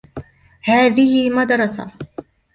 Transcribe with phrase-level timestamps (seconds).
[0.61, 1.91] هذه مدرسة.